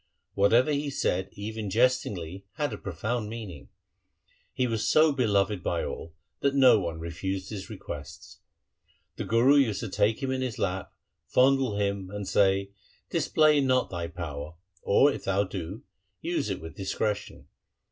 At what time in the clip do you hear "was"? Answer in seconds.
4.65-4.89